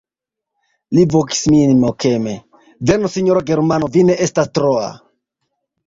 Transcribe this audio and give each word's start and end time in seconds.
Li 0.97 1.03
vokis 1.15 1.41
min 1.55 1.75
mokeme: 1.85 2.35
"Venu, 2.91 3.13
sinjoro 3.19 3.47
Germano, 3.53 3.95
vi 3.99 4.07
ne 4.13 4.21
estas 4.29 4.55
troa." 4.59 4.93